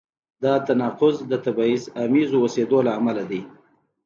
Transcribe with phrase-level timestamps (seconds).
[0.43, 3.41] دا تناقض د تبعیض آمیز اوسېدو له امله دی.